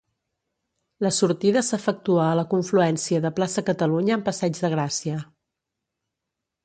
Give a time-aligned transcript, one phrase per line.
[1.05, 5.21] La sortida s'efectua a la confluència de Plaça Catalunya amb Passeig de Gràcia.